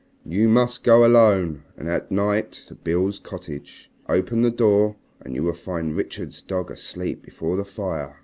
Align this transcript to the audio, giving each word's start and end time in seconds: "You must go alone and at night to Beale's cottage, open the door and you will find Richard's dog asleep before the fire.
"You 0.25 0.49
must 0.49 0.83
go 0.83 1.05
alone 1.05 1.61
and 1.77 1.87
at 1.87 2.09
night 2.09 2.53
to 2.69 2.73
Beale's 2.73 3.19
cottage, 3.19 3.91
open 4.09 4.41
the 4.41 4.49
door 4.49 4.95
and 5.19 5.35
you 5.35 5.43
will 5.43 5.53
find 5.53 5.95
Richard's 5.95 6.41
dog 6.41 6.71
asleep 6.71 7.21
before 7.21 7.55
the 7.55 7.65
fire. 7.65 8.17